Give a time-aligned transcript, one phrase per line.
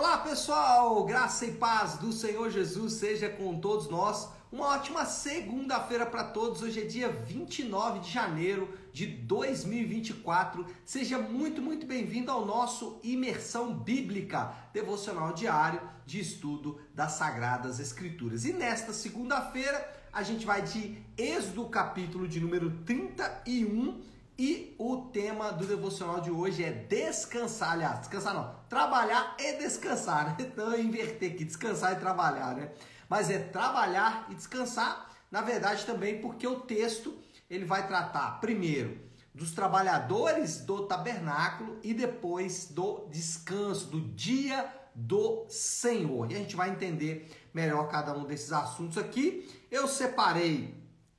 [0.00, 4.30] Olá pessoal, graça e paz do Senhor Jesus seja com todos nós.
[4.50, 6.62] Uma ótima segunda-feira para todos.
[6.62, 10.64] Hoje é dia 29 de janeiro de 2024.
[10.86, 18.46] Seja muito, muito bem-vindo ao nosso Imersão Bíblica, devocional diário de estudo das Sagradas Escrituras.
[18.46, 24.00] E nesta segunda-feira a gente vai de Êxodo, capítulo de número 31
[24.40, 30.24] e o tema do devocional de hoje é descansar, aliás, descansar não, trabalhar e descansar,
[30.24, 30.36] né?
[30.40, 32.70] Então eu inverter aqui, descansar e trabalhar, né?
[33.06, 37.18] Mas é trabalhar e descansar, na verdade também porque o texto
[37.50, 38.98] ele vai tratar primeiro
[39.34, 46.32] dos trabalhadores do tabernáculo e depois do descanso, do dia do Senhor.
[46.32, 49.46] E a gente vai entender melhor cada um desses assuntos aqui.
[49.70, 50.74] Eu separei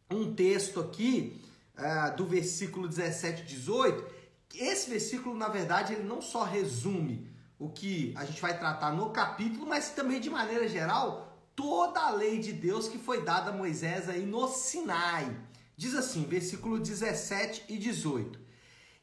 [0.09, 1.39] um texto aqui
[1.81, 4.21] uh, do versículo 17 e 18,
[4.55, 9.09] esse versículo, na verdade, ele não só resume o que a gente vai tratar no
[9.09, 13.53] capítulo, mas também, de maneira geral, toda a lei de Deus que foi dada a
[13.53, 15.35] Moisés aí no Sinai.
[15.77, 18.39] Diz assim, versículo 17 e 18.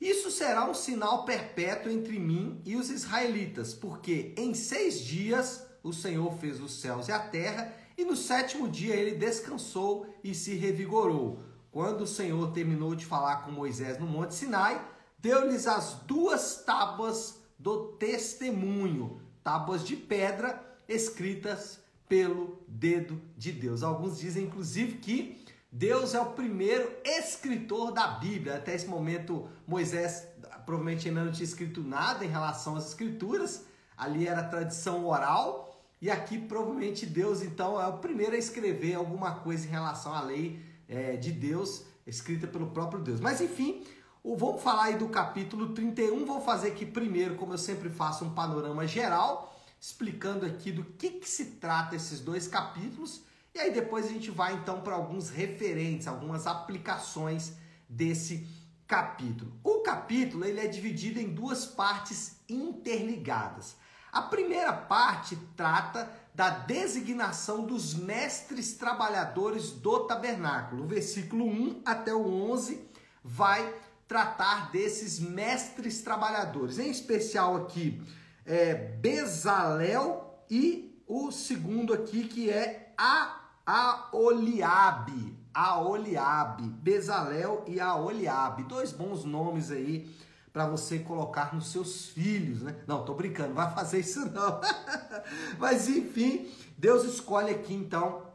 [0.00, 5.92] Isso será um sinal perpétuo entre mim e os israelitas, porque em seis dias o
[5.92, 10.54] Senhor fez os céus e a terra, e no sétimo dia ele descansou e se
[10.54, 11.42] revigorou.
[11.70, 14.82] Quando o Senhor terminou de falar com Moisés no Monte Sinai,
[15.18, 23.82] deu-lhes as duas tábuas do testemunho, tábuas de pedra escritas pelo dedo de Deus.
[23.82, 28.56] Alguns dizem, inclusive, que Deus é o primeiro escritor da Bíblia.
[28.56, 30.26] Até esse momento, Moisés
[30.64, 33.66] provavelmente ainda não tinha escrito nada em relação às escrituras.
[33.96, 35.82] Ali era tradição oral.
[36.00, 40.22] E aqui, provavelmente, Deus, então, é o primeiro a escrever alguma coisa em relação à
[40.22, 43.20] lei é, de Deus, escrita pelo próprio Deus.
[43.20, 43.84] Mas enfim,
[44.24, 46.24] vamos falar aí do capítulo 31.
[46.24, 51.10] Vou fazer aqui primeiro, como eu sempre faço, um panorama geral, explicando aqui do que,
[51.10, 53.22] que se trata esses dois capítulos.
[53.54, 57.52] E aí depois a gente vai então para alguns referentes, algumas aplicações
[57.88, 58.46] desse
[58.86, 59.52] capítulo.
[59.62, 63.76] O capítulo ele é dividido em duas partes interligadas.
[64.10, 70.84] A primeira parte trata da designação dos mestres trabalhadores do tabernáculo.
[70.84, 72.88] O versículo 1 até o 11
[73.24, 73.74] vai
[74.06, 78.00] tratar desses mestres trabalhadores, em especial aqui
[78.46, 88.92] é, Bezalel e o segundo aqui que é a Aoliabe, Aoliabe, Bezalel e Aoliabe, dois
[88.92, 90.08] bons nomes aí
[90.58, 92.74] para você colocar nos seus filhos, né?
[92.84, 94.60] Não, tô brincando, não vai fazer isso não.
[95.56, 98.26] Mas enfim, Deus escolhe aqui então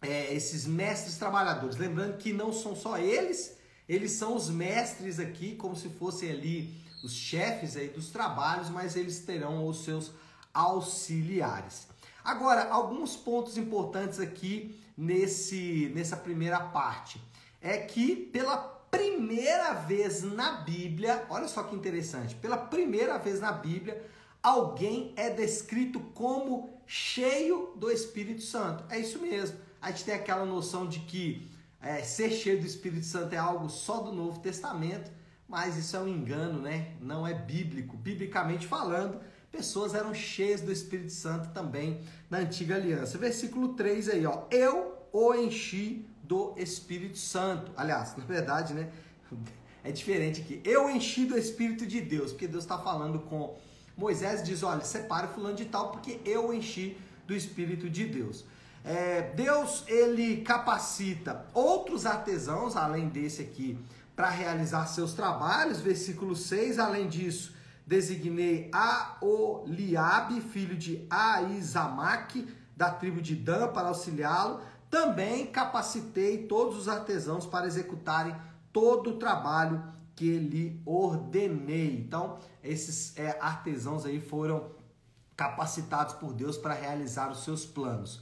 [0.00, 1.76] é, esses mestres trabalhadores.
[1.76, 3.56] Lembrando que não são só eles,
[3.88, 6.72] eles são os mestres aqui, como se fossem ali
[7.02, 10.12] os chefes aí dos trabalhos, mas eles terão os seus
[10.54, 11.88] auxiliares.
[12.22, 17.20] Agora, alguns pontos importantes aqui nesse, nessa primeira parte
[17.60, 23.50] é que pela primeira vez na Bíblia, olha só que interessante, pela primeira vez na
[23.50, 24.04] Bíblia,
[24.42, 28.84] alguém é descrito como cheio do Espírito Santo.
[28.90, 29.56] É isso mesmo.
[29.80, 33.70] A gente tem aquela noção de que é, ser cheio do Espírito Santo é algo
[33.70, 35.10] só do Novo Testamento,
[35.48, 36.94] mas isso é um engano, né?
[37.00, 37.96] Não é bíblico.
[37.96, 39.20] Biblicamente falando,
[39.50, 43.16] pessoas eram cheias do Espírito Santo também na antiga aliança.
[43.16, 44.44] Versículo 3 aí, ó.
[44.50, 47.70] Eu o enchi do Espírito Santo.
[47.76, 48.90] Aliás, na verdade, né?
[49.84, 50.62] É diferente aqui.
[50.64, 53.58] Eu enchi do Espírito de Deus, porque Deus está falando com
[53.96, 58.44] Moisés diz: olha, separe fulano de tal, porque eu enchi do Espírito de Deus.
[58.84, 63.78] É, Deus ele capacita outros artesãos, além desse aqui,
[64.16, 65.80] para realizar seus trabalhos.
[65.80, 67.54] Versículo 6, além disso,
[67.86, 74.62] designei Aoliabe, filho de Aizamaque, da tribo de Dan, para auxiliá-lo.
[74.92, 78.36] Também capacitei todos os artesãos para executarem
[78.70, 79.82] todo o trabalho
[80.14, 81.96] que lhe ordenei.
[81.96, 84.70] Então, esses é, artesãos aí foram
[85.34, 88.20] capacitados por Deus para realizar os seus planos.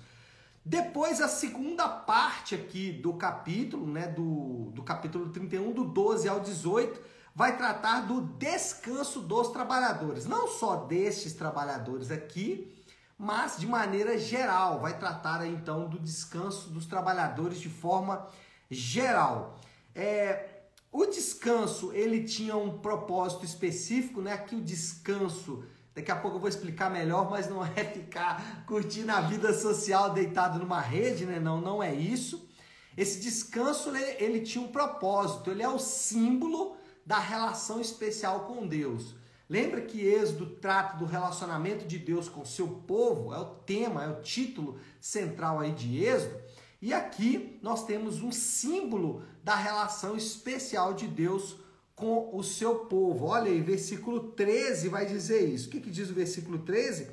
[0.65, 6.39] Depois, a segunda parte aqui do capítulo, né, do, do capítulo 31, do 12 ao
[6.39, 7.01] 18,
[7.35, 10.25] vai tratar do descanso dos trabalhadores.
[10.25, 12.73] Não só destes trabalhadores aqui,
[13.23, 18.27] mas de maneira geral, vai tratar então do descanso dos trabalhadores de forma
[18.71, 19.61] geral.
[19.95, 24.33] É, o descanso ele tinha um propósito específico, né?
[24.33, 25.63] Aqui o descanso,
[25.95, 30.15] daqui a pouco eu vou explicar melhor, mas não é ficar curtindo a vida social
[30.15, 31.39] deitado numa rede, né?
[31.39, 32.49] Não, não é isso.
[32.97, 36.75] Esse descanso ele, ele tinha um propósito, ele é o símbolo
[37.05, 39.20] da relação especial com Deus.
[39.51, 43.35] Lembra que Êxodo trata do relacionamento de Deus com seu povo?
[43.35, 46.37] É o tema, é o título central aí de Êxodo.
[46.81, 51.57] E aqui nós temos um símbolo da relação especial de Deus
[51.97, 53.27] com o seu povo.
[53.27, 55.67] Olha aí, versículo 13 vai dizer isso.
[55.67, 57.11] O que, que diz o versículo 13?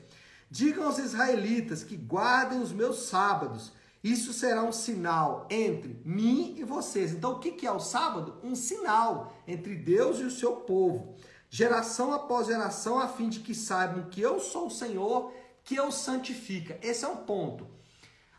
[0.49, 3.73] Digam aos israelitas que guardem os meus sábados.
[4.03, 7.11] Isso será um sinal entre mim e vocês.
[7.11, 8.35] Então, o que, que é o sábado?
[8.43, 11.15] Um sinal entre Deus e o seu povo.
[11.49, 15.33] Geração após geração, a fim de que saibam que eu sou o Senhor,
[15.63, 16.77] que eu santifica.
[16.81, 17.67] Esse é um ponto.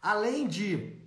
[0.00, 0.99] Além de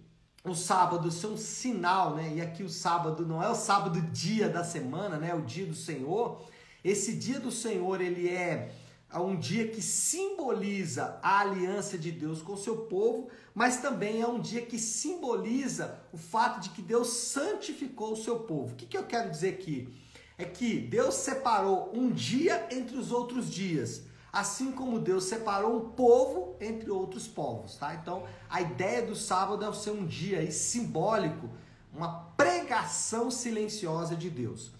[0.43, 2.33] o sábado ser um sinal, né?
[2.35, 5.33] E aqui o sábado não é o sábado dia da semana, né?
[5.35, 6.43] O dia do Senhor.
[6.83, 8.71] Esse dia do Senhor, ele é
[9.13, 14.27] um dia que simboliza a aliança de Deus com o seu povo, mas também é
[14.27, 18.73] um dia que simboliza o fato de que Deus santificou o seu povo.
[18.73, 19.93] O que, que eu quero dizer aqui?
[20.41, 25.89] É que Deus separou um dia entre os outros dias assim como Deus separou um
[25.89, 27.93] povo entre outros povos, tá?
[27.95, 31.49] Então, a ideia do sábado é ser um dia aí simbólico,
[31.93, 34.71] uma pregação silenciosa de Deus.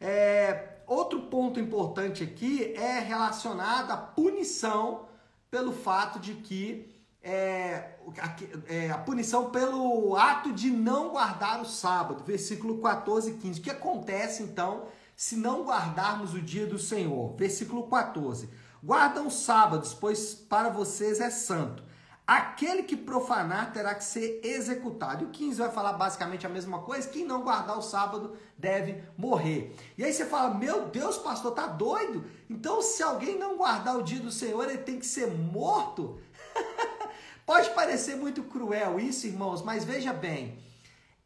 [0.00, 5.06] É, outro ponto importante aqui é relacionado à punição
[5.50, 6.88] pelo fato de que
[7.24, 8.36] é, a,
[8.72, 13.60] é, a punição pelo ato de não guardar o sábado, versículo 14 e 15.
[13.60, 14.86] O que acontece então
[15.16, 17.34] se não guardarmos o dia do Senhor?
[17.36, 18.48] Versículo 14.
[18.82, 21.84] Guardam os sábados, pois para vocês é santo.
[22.26, 25.24] Aquele que profanar terá que ser executado.
[25.24, 29.02] E o 15 vai falar basicamente a mesma coisa: quem não guardar o sábado deve
[29.18, 29.76] morrer.
[29.98, 32.24] E aí você fala: Meu Deus, pastor, tá doido?
[32.48, 36.20] Então, se alguém não guardar o dia do Senhor, ele tem que ser morto?
[37.44, 40.58] Pode parecer muito cruel isso, irmãos, mas veja bem: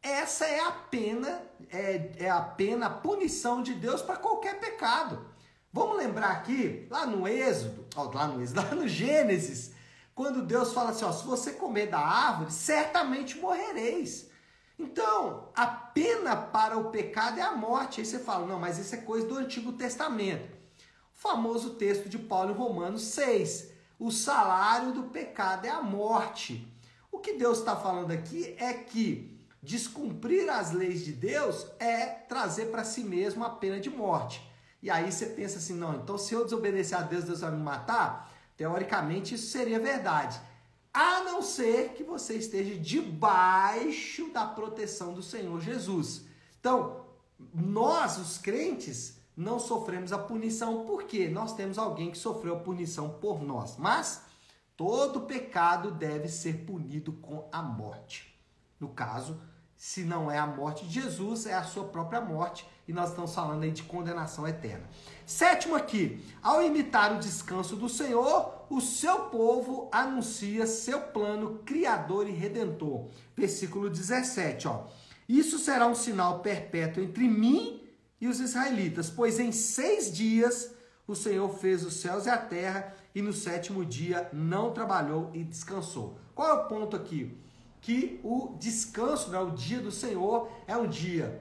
[0.06, 5.26] essa é a pena, é, é a pena, a punição de Deus para qualquer pecado.
[5.72, 9.72] Vamos lembrar aqui, lá no Êxodo, ó, lá no lá no Gênesis,
[10.14, 14.30] quando Deus fala assim, ó, se você comer da árvore, certamente morrereis.
[14.78, 18.00] Então, a pena para o pecado é a morte.
[18.00, 20.56] Aí você fala, não, mas isso é coisa do Antigo Testamento.
[21.14, 23.70] O famoso texto de Paulo em Romanos 6.
[23.98, 26.66] O salário do pecado é a morte.
[27.10, 29.35] O que Deus está falando aqui é que
[29.66, 34.40] descumprir as leis de Deus é trazer para si mesmo a pena de morte.
[34.80, 37.62] E aí você pensa assim, não, então se eu desobedecer a Deus, Deus vai me
[37.62, 38.32] matar?
[38.56, 40.40] Teoricamente isso seria verdade.
[40.94, 46.24] A não ser que você esteja debaixo da proteção do Senhor Jesus.
[46.60, 47.04] Então,
[47.52, 53.10] nós, os crentes, não sofremos a punição porque nós temos alguém que sofreu a punição
[53.20, 53.76] por nós.
[53.76, 54.22] Mas
[54.76, 58.34] todo pecado deve ser punido com a morte.
[58.78, 59.40] No caso,
[59.76, 63.34] se não é a morte de Jesus, é a sua própria morte e nós estamos
[63.34, 64.88] falando aí de condenação eterna.
[65.26, 72.28] Sétimo aqui, ao imitar o descanso do Senhor, o seu povo anuncia seu plano criador
[72.28, 73.08] e redentor.
[73.36, 74.86] Versículo 17, ó.
[75.28, 77.82] Isso será um sinal perpétuo entre mim
[78.20, 80.74] e os israelitas, pois em seis dias
[81.06, 85.44] o Senhor fez os céus e a terra, e no sétimo dia não trabalhou e
[85.44, 86.18] descansou.
[86.34, 87.36] Qual é o ponto aqui?
[87.86, 91.40] Que o descanso, né, o dia do Senhor, é um dia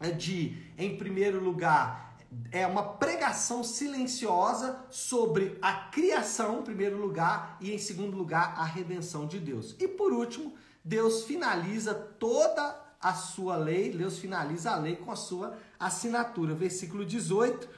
[0.00, 2.16] é de, em primeiro lugar,
[2.50, 8.64] é uma pregação silenciosa sobre a criação, em primeiro lugar, e em segundo lugar, a
[8.64, 9.76] redenção de Deus.
[9.78, 15.16] E por último, Deus finaliza toda a sua lei, Deus finaliza a lei com a
[15.16, 16.54] sua assinatura.
[16.54, 17.68] Versículo 18,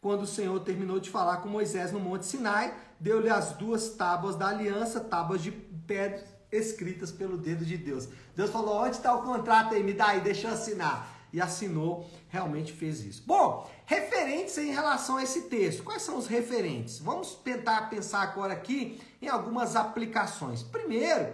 [0.00, 4.34] quando o Senhor terminou de falar com Moisés no Monte Sinai, deu-lhe as duas tábuas
[4.34, 8.08] da aliança, tábuas de pedra escritas pelo dedo de Deus.
[8.34, 9.82] Deus falou: onde está o contrato aí?
[9.82, 13.22] Me dá aí, deixa eu assinar e assinou, realmente fez isso.
[13.26, 15.82] Bom, referentes em relação a esse texto.
[15.82, 16.98] Quais são os referentes?
[16.98, 20.62] Vamos tentar pensar agora aqui em algumas aplicações.
[20.62, 21.32] Primeiro,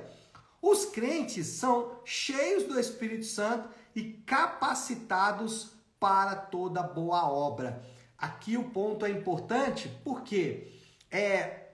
[0.61, 7.83] os crentes são cheios do Espírito Santo e capacitados para toda boa obra.
[8.19, 10.73] Aqui o ponto é importante porque
[11.11, 11.66] é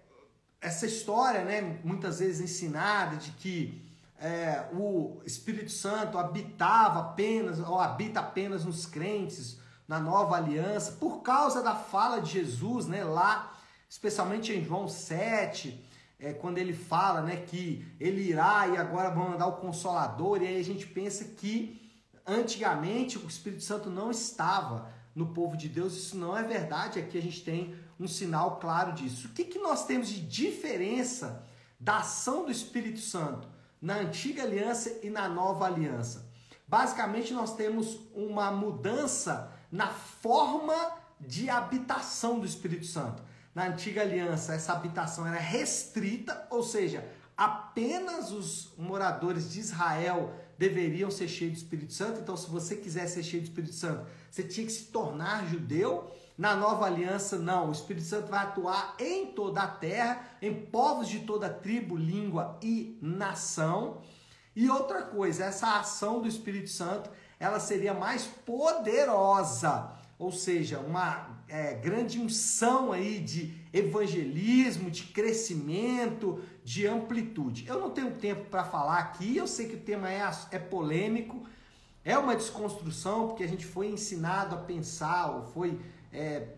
[0.62, 3.82] essa história, né, muitas vezes ensinada de que
[4.20, 11.20] é, o Espírito Santo habitava apenas, ou habita apenas nos crentes, na nova aliança, por
[11.20, 13.52] causa da fala de Jesus, né, lá,
[13.90, 15.84] especialmente em João 7,
[16.20, 20.46] é, quando ele fala né, que ele irá e agora vão mandar o Consolador, e
[20.46, 21.92] aí a gente pensa que
[22.24, 27.18] antigamente o Espírito Santo não estava no povo de Deus, isso não é verdade, aqui
[27.18, 29.28] a gente tem um sinal claro disso.
[29.28, 31.44] O que, que nós temos de diferença
[31.78, 33.52] da ação do Espírito Santo?
[33.82, 36.30] na antiga aliança e na nova aliança.
[36.68, 40.74] Basicamente, nós temos uma mudança na forma
[41.20, 43.22] de habitação do Espírito Santo.
[43.52, 47.06] Na antiga aliança, essa habitação era restrita, ou seja,
[47.36, 52.20] apenas os moradores de Israel deveriam ser cheios do Espírito Santo.
[52.20, 56.10] Então, se você quiser ser cheio do Espírito Santo, você tinha que se tornar judeu.
[56.36, 57.68] Na nova aliança, não.
[57.68, 62.58] O Espírito Santo vai atuar em toda a terra, em povos de toda tribo, língua
[62.62, 64.00] e nação.
[64.54, 71.42] E outra coisa, essa ação do Espírito Santo, ela seria mais poderosa, ou seja, uma
[71.48, 77.66] é, grande unção aí de evangelismo, de crescimento, de amplitude.
[77.66, 81.42] Eu não tenho tempo para falar aqui, eu sei que o tema é, é polêmico,
[82.04, 85.80] é uma desconstrução, porque a gente foi ensinado a pensar, ou foi
[86.12, 86.48] é,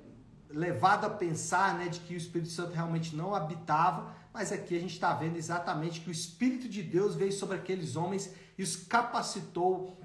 [0.50, 4.80] levado a pensar né, de que o Espírito Santo realmente não habitava, mas aqui a
[4.80, 8.76] gente está vendo exatamente que o Espírito de Deus veio sobre aqueles homens e os
[8.76, 9.98] capacitou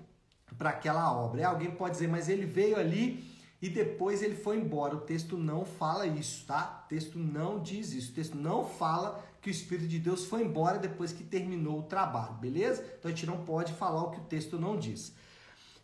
[0.58, 1.42] para aquela obra.
[1.42, 3.24] E alguém pode dizer, mas ele veio ali
[3.62, 4.96] e depois ele foi embora.
[4.96, 6.84] O texto não fala isso, tá?
[6.86, 8.12] O texto não diz isso.
[8.12, 11.84] O texto não fala que o Espírito de Deus foi embora depois que terminou o
[11.84, 12.84] trabalho, beleza?
[13.00, 15.14] Então a gente não pode falar o que o texto não diz.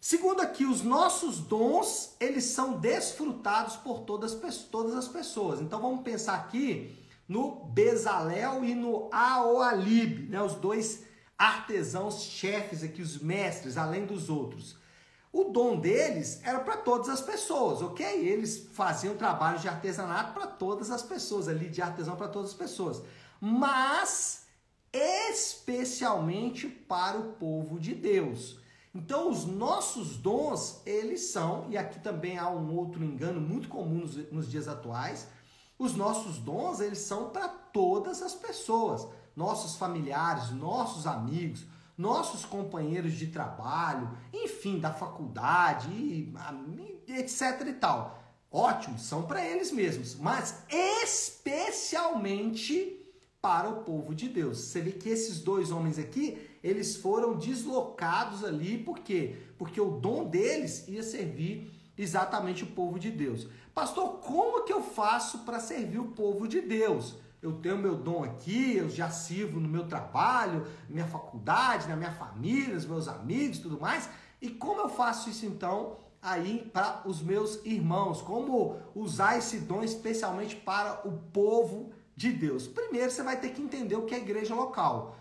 [0.07, 4.35] Segundo aqui, os nossos dons, eles são desfrutados por todas,
[4.65, 5.59] todas as pessoas.
[5.59, 6.95] Então vamos pensar aqui
[7.27, 10.39] no Bezalel e no Aoalib, né?
[10.39, 14.77] os dois artesãos chefes aqui, os mestres, além dos outros.
[15.33, 18.05] O dom deles era para todas as pessoas, ok?
[18.05, 22.55] Eles faziam trabalho de artesanato para todas as pessoas, ali de artesão para todas as
[22.55, 23.01] pessoas.
[23.41, 24.45] Mas
[24.93, 28.63] especialmente para o povo de Deus.
[28.95, 33.99] Então, os nossos dons, eles são, e aqui também há um outro engano muito comum
[33.99, 35.27] nos, nos dias atuais,
[35.77, 41.65] os nossos dons, eles são para todas as pessoas, nossos familiares, nossos amigos,
[41.97, 46.33] nossos companheiros de trabalho, enfim, da faculdade,
[47.05, 48.23] etc e tal.
[48.49, 50.63] Ótimo, são para eles mesmos, mas
[51.03, 53.01] especialmente
[53.41, 54.57] para o povo de Deus.
[54.59, 59.36] Você vê que esses dois homens aqui, eles foram deslocados ali, por quê?
[59.55, 63.48] Porque o dom deles ia servir exatamente o povo de Deus.
[63.72, 67.17] Pastor, como que eu faço para servir o povo de Deus?
[67.39, 72.12] Eu tenho meu dom aqui, eu já sirvo no meu trabalho, minha faculdade, na minha
[72.12, 74.10] família, nos meus amigos, tudo mais.
[74.41, 78.24] E como eu faço isso então aí para os meus irmãos?
[78.24, 82.65] Como usar esse dom especialmente para o povo de Deus?
[82.65, 85.15] Primeiro você vai ter que entender o que é igreja local.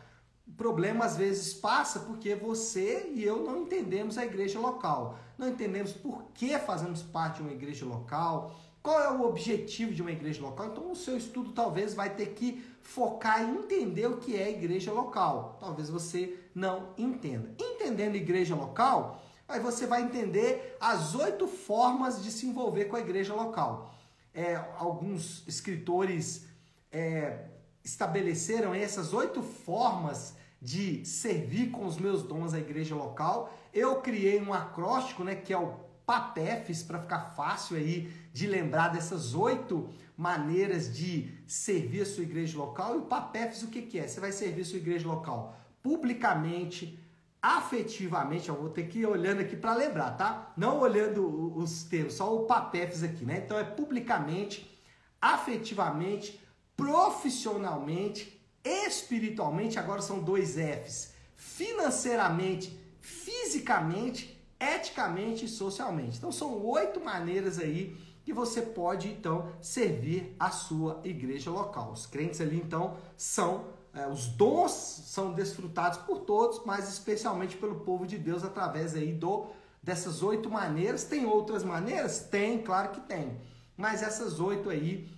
[0.57, 5.19] Problema às vezes passa porque você e eu não entendemos a igreja local.
[5.37, 10.03] Não entendemos por que fazemos parte de uma igreja local, qual é o objetivo de
[10.03, 10.67] uma igreja local.
[10.67, 14.93] Então, o seu estudo talvez vai ter que focar em entender o que é igreja
[14.93, 15.57] local.
[15.59, 17.51] Talvez você não entenda.
[17.59, 23.01] Entendendo igreja local, aí você vai entender as oito formas de se envolver com a
[23.01, 23.91] igreja local.
[24.35, 26.47] É, alguns escritores
[26.93, 27.47] é,
[27.83, 33.53] estabeleceram essas oito formas de servir com os meus dons à igreja local.
[33.73, 35.75] Eu criei um acróstico, né, que é o
[36.07, 42.57] PAPEFs, para ficar fácil aí de lembrar dessas oito maneiras de servir a sua igreja
[42.57, 42.95] local.
[42.95, 44.09] E o PAPEFs, o que, que é?
[44.09, 46.99] Você vai servir a sua igreja local publicamente,
[47.43, 50.51] afetivamente, eu vou ter que ir olhando aqui para lembrar, tá?
[50.57, 53.43] Não olhando os termos, só o PAPEFs aqui, né?
[53.45, 54.81] Então é publicamente,
[55.21, 56.41] afetivamente,
[56.75, 58.34] profissionalmente,
[58.65, 66.17] espiritualmente, agora são dois Fs, financeiramente, fisicamente, eticamente e socialmente.
[66.17, 71.93] Então são oito maneiras aí que você pode então servir a sua igreja local.
[71.93, 77.81] Os crentes ali então são é, os dons são desfrutados por todos, mas especialmente pelo
[77.81, 79.47] povo de Deus através aí do
[79.83, 81.05] dessas oito maneiras.
[81.05, 82.21] Tem outras maneiras?
[82.21, 83.39] Tem, claro que tem.
[83.77, 85.09] Mas essas oito aí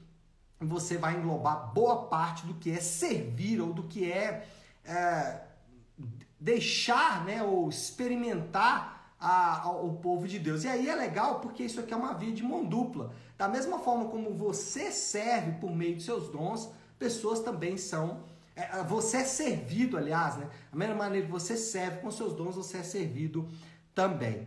[0.61, 4.47] você vai englobar boa parte do que é servir ou do que é,
[4.85, 5.43] é
[6.39, 10.65] deixar, né, ou experimentar a, ao povo de Deus.
[10.65, 13.13] E aí é legal porque isso aqui é uma via de mão dupla.
[13.37, 18.25] Da mesma forma como você serve por meio de seus dons, pessoas também são.
[18.55, 20.49] É, você é servido, aliás, né?
[20.73, 23.47] A mesma maneira que você serve com seus dons, você é servido
[23.95, 24.47] também.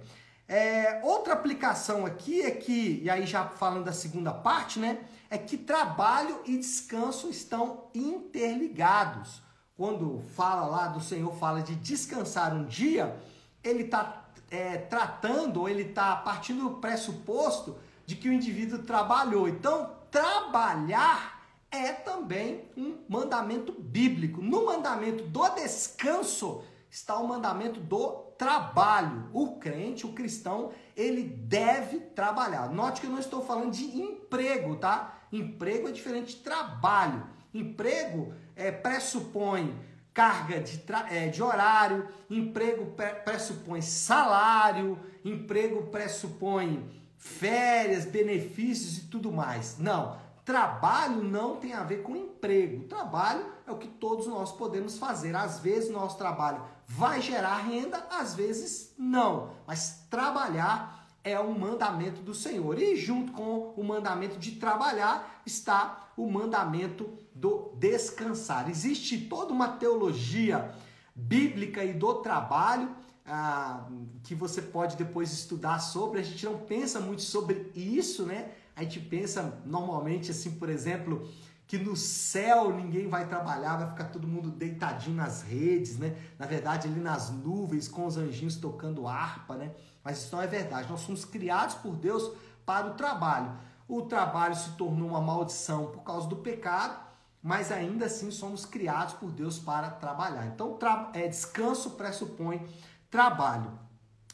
[0.49, 4.97] É, outra aplicação aqui é que, e aí já falando da segunda parte, né?
[5.29, 9.43] É que trabalho e descanso estão interligados.
[9.77, 13.15] Quando fala lá do Senhor, fala de descansar um dia,
[13.63, 17.77] ele está é, tratando, ele está partindo do pressuposto
[18.07, 19.47] de que o indivíduo trabalhou.
[19.47, 24.41] Então, trabalhar é também um mandamento bíblico.
[24.41, 29.29] No mandamento do descanso, está o mandamento do trabalho.
[29.33, 32.69] O crente, o cristão, ele deve trabalhar.
[32.69, 35.19] Note que eu não estou falando de emprego, tá?
[35.31, 37.27] Emprego é diferente de trabalho.
[37.53, 39.75] Emprego é, pressupõe
[40.13, 42.93] carga de, é, de horário, emprego
[43.23, 49.77] pressupõe salário, emprego pressupõe férias, benefícios e tudo mais.
[49.77, 52.87] Não, trabalho não tem a ver com emprego.
[52.87, 55.35] Trabalho é o que todos nós podemos fazer.
[55.35, 59.51] Às vezes nosso trabalho vai gerar renda, às vezes não.
[59.67, 62.79] Mas trabalhar é um mandamento do Senhor.
[62.79, 68.67] E junto com o mandamento de trabalhar está o mandamento do descansar.
[68.67, 70.73] Existe toda uma teologia
[71.13, 72.89] bíblica e do trabalho
[73.23, 73.87] ah,
[74.23, 76.19] que você pode depois estudar sobre.
[76.19, 78.51] A gente não pensa muito sobre isso, né?
[78.75, 81.29] A gente pensa normalmente assim, por exemplo,
[81.69, 86.17] que no céu ninguém vai trabalhar, vai ficar todo mundo deitadinho nas redes, né?
[86.39, 89.71] Na verdade, ali nas nuvens com os anjinhos tocando harpa, né?
[90.03, 90.89] Mas isso não é verdade.
[90.89, 92.35] Nós somos criados por Deus
[92.65, 93.55] para o trabalho.
[93.87, 96.99] O trabalho se tornou uma maldição por causa do pecado,
[97.39, 100.47] mas ainda assim somos criados por Deus para trabalhar.
[100.47, 102.67] Então, tra é, descanso pressupõe
[103.11, 103.77] trabalho.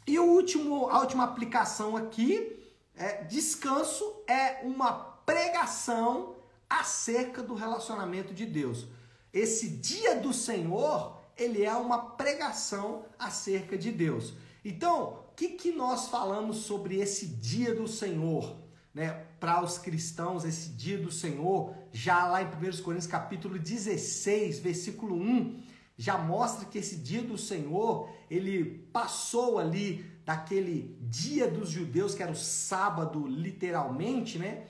[0.08, 4.94] E o último, a última aplicação aqui é descanso é uma
[5.26, 6.35] pregação
[6.80, 8.88] acerca do relacionamento de Deus.
[9.34, 14.34] Esse dia do Senhor, ele é uma pregação acerca de Deus.
[14.64, 18.66] Então, o que, que nós falamos sobre esse dia do Senhor?
[18.96, 24.60] né, para os cristãos esse dia do Senhor, já lá em 1 Coríntios capítulo 16,
[24.60, 25.60] versículo 1,
[25.98, 32.24] já mostra que esse dia do Senhor, ele passou ali daquele dia dos judeus, que
[32.24, 34.66] era o sábado literalmente, né,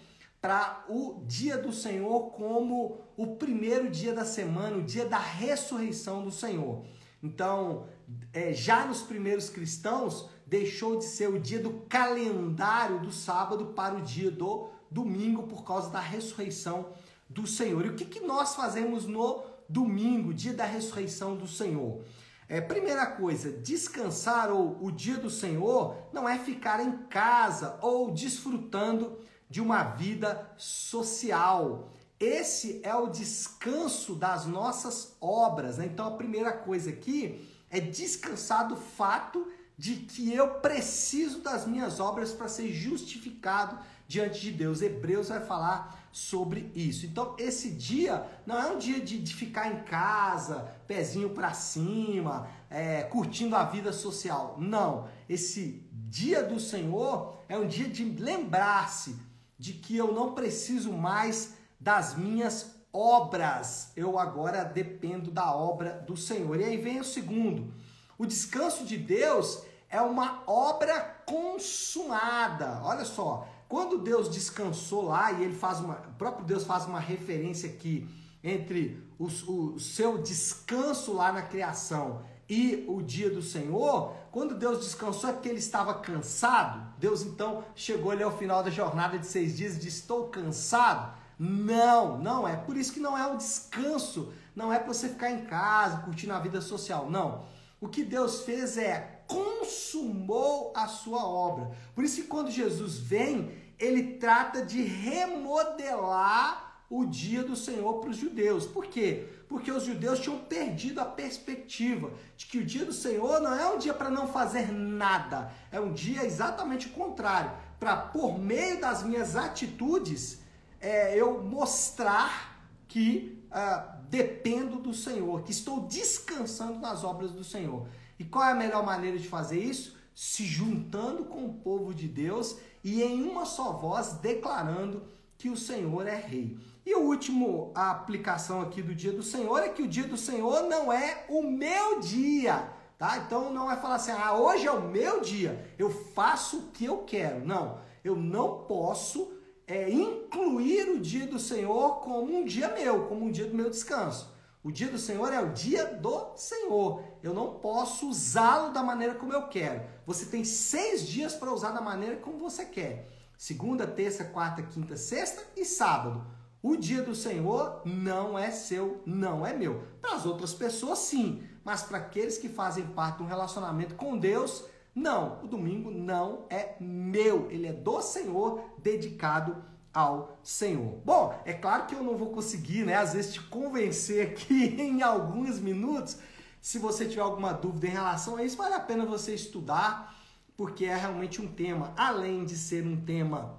[0.45, 6.23] para o dia do Senhor como o primeiro dia da semana, o dia da ressurreição
[6.23, 6.85] do Senhor.
[7.23, 7.87] Então,
[8.31, 13.95] é, já nos primeiros cristãos, deixou de ser o dia do calendário do sábado para
[13.95, 16.89] o dia do domingo por causa da ressurreição
[17.27, 17.83] do Senhor.
[17.83, 22.03] E o que, que nós fazemos no domingo, dia da ressurreição do Senhor?
[22.47, 28.11] É, primeira coisa, descansar ou o dia do Senhor não é ficar em casa ou
[28.11, 29.17] desfrutando
[29.49, 31.91] de uma vida social.
[32.19, 35.77] Esse é o descanso das nossas obras.
[35.77, 35.85] Né?
[35.85, 41.99] Então a primeira coisa aqui é descansar do fato de que eu preciso das minhas
[41.99, 43.77] obras para ser justificado
[44.07, 44.81] diante de Deus.
[44.81, 47.05] Hebreus vai falar sobre isso.
[47.05, 52.47] Então, esse dia não é um dia de, de ficar em casa, pezinho para cima,
[52.69, 54.55] é, curtindo a vida social.
[54.57, 55.09] Não.
[55.27, 59.17] Esse dia do Senhor é um dia de lembrar-se
[59.57, 63.91] de que eu não preciso mais das minhas obras.
[63.95, 66.59] Eu agora dependo da obra do Senhor.
[66.59, 67.73] E aí vem o segundo
[68.17, 72.81] o descanso de Deus é uma obra consumada.
[72.83, 76.99] Olha só, quando Deus descansou lá e ele faz uma, o próprio Deus faz uma
[76.99, 78.07] referência aqui
[78.43, 84.79] entre o, o seu descanso lá na criação e o dia do Senhor, quando Deus
[84.79, 86.93] descansou é porque ele estava cansado.
[86.99, 91.15] Deus então chegou ali ao final da jornada de seis dias e disse: Estou cansado.
[91.39, 92.55] Não, não é.
[92.55, 94.31] Por isso que não é um descanso.
[94.55, 97.09] Não é para você ficar em casa, curtindo a vida social.
[97.09, 97.45] Não.
[97.81, 101.71] O que Deus fez é consumou a sua obra.
[101.93, 108.09] Por isso que quando Jesus vem, ele trata de remodelar o dia do Senhor para
[108.09, 108.65] os judeus.
[108.65, 109.27] Por quê?
[109.47, 113.67] Porque os judeus tinham perdido a perspectiva de que o dia do Senhor não é
[113.73, 118.79] um dia para não fazer nada, é um dia exatamente o contrário, para por meio
[118.79, 120.39] das minhas atitudes
[120.79, 122.55] é, eu mostrar
[122.87, 127.87] que ah, dependo do Senhor, que estou descansando nas obras do Senhor.
[128.19, 129.97] E qual é a melhor maneira de fazer isso?
[130.13, 135.03] Se juntando com o povo de Deus e em uma só voz declarando
[135.37, 136.57] que o Senhor é rei.
[136.85, 140.15] E o último a aplicação aqui do dia do Senhor é que o dia do
[140.15, 143.17] Senhor não é o meu dia, tá?
[143.17, 146.85] Então não é falar assim: "Ah, hoje é o meu dia, eu faço o que
[146.85, 147.43] eu quero".
[147.43, 149.33] Não, eu não posso
[149.67, 153.69] é, incluir o dia do Senhor como um dia meu, como um dia do meu
[153.69, 154.33] descanso.
[154.63, 157.03] O dia do Senhor é o dia do Senhor.
[157.21, 159.81] Eu não posso usá-lo da maneira como eu quero.
[160.05, 164.95] Você tem seis dias para usar da maneira como você quer: segunda, terça, quarta, quinta,
[164.95, 166.34] sexta e sábado.
[166.67, 169.83] O dia do Senhor não é seu, não é meu.
[170.01, 174.17] Para as outras pessoas, sim, mas para aqueles que fazem parte de um relacionamento com
[174.17, 180.99] Deus, não, o domingo não é meu, ele é do Senhor, dedicado ao Senhor.
[181.05, 185.03] Bom, é claro que eu não vou conseguir, né, às vezes te convencer aqui em
[185.03, 186.17] alguns minutos.
[186.59, 190.19] Se você tiver alguma dúvida em relação a isso, vale a pena você estudar,
[190.57, 193.55] porque é realmente um tema, além de ser um tema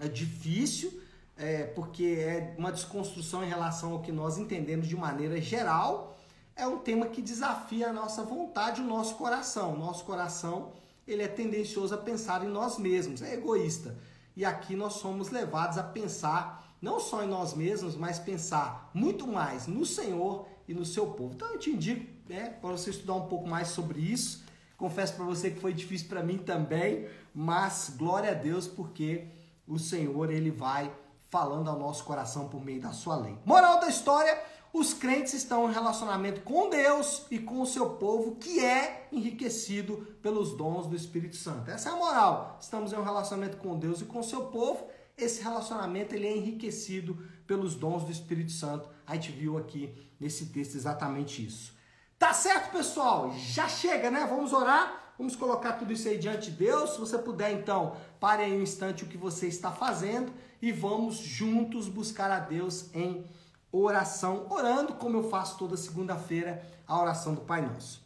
[0.00, 1.06] é, difícil,
[1.38, 6.18] é, porque é uma desconstrução em relação ao que nós entendemos de maneira geral,
[6.56, 9.74] é um tema que desafia a nossa vontade, o nosso coração.
[9.74, 10.72] O nosso coração
[11.06, 13.96] ele é tendencioso a pensar em nós mesmos, é egoísta.
[14.36, 19.26] E aqui nós somos levados a pensar não só em nós mesmos, mas pensar muito
[19.26, 21.34] mais no Senhor e no seu povo.
[21.34, 24.44] Então eu te indico né, para você estudar um pouco mais sobre isso.
[24.76, 29.28] Confesso para você que foi difícil para mim também, mas glória a Deus porque
[29.66, 30.92] o Senhor ele vai
[31.30, 33.38] falando ao nosso coração por meio da sua lei.
[33.44, 34.38] Moral da história:
[34.72, 40.16] os crentes estão em relacionamento com Deus e com o seu povo, que é enriquecido
[40.22, 41.70] pelos dons do Espírito Santo.
[41.70, 42.58] Essa é a moral.
[42.60, 44.86] Estamos em um relacionamento com Deus e com o seu povo.
[45.16, 48.88] Esse relacionamento ele é enriquecido pelos dons do Espírito Santo.
[49.06, 51.76] A gente viu aqui nesse texto exatamente isso.
[52.18, 53.32] Tá certo, pessoal?
[53.36, 54.26] Já chega, né?
[54.28, 55.14] Vamos orar.
[55.18, 56.90] Vamos colocar tudo isso aí diante de Deus.
[56.90, 61.16] Se você puder, então, pare aí um instante o que você está fazendo e vamos
[61.16, 63.24] juntos buscar a Deus em
[63.70, 68.02] oração, orando como eu faço toda segunda-feira, a oração do Pai Nosso.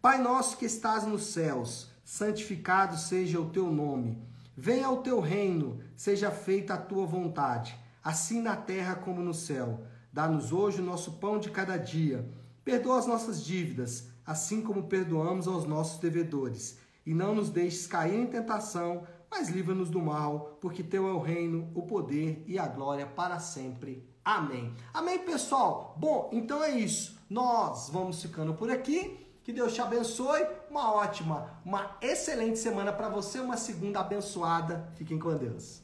[0.00, 4.22] Pai nosso que estás nos céus, santificado seja o teu nome.
[4.56, 9.84] Venha o teu reino, seja feita a tua vontade, assim na terra como no céu.
[10.12, 12.28] Dá-nos hoje o nosso pão de cada dia
[12.64, 16.78] Perdoa as nossas dívidas, assim como perdoamos aos nossos devedores.
[17.04, 19.06] E não nos deixes cair em tentação,
[19.36, 23.40] mas livra-nos do mal, porque teu é o reino, o poder e a glória para
[23.40, 24.08] sempre.
[24.24, 24.72] Amém.
[24.92, 25.96] Amém, pessoal?
[25.98, 27.18] Bom, então é isso.
[27.28, 29.26] Nós vamos ficando por aqui.
[29.42, 30.46] Que Deus te abençoe.
[30.70, 34.88] Uma ótima, uma excelente semana para você, uma segunda abençoada.
[34.94, 35.83] Fiquem com Deus.